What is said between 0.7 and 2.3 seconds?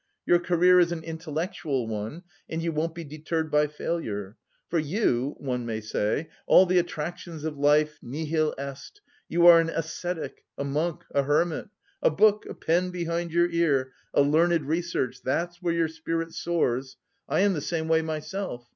is an intellectual one